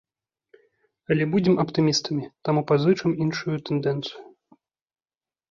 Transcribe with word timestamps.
Але 1.15 1.27
будзем 1.35 1.55
аптымістамі, 1.63 2.25
таму 2.49 2.59
пазычым 2.73 3.11
іншую 3.27 3.55
тэндэнцыю. 3.69 4.19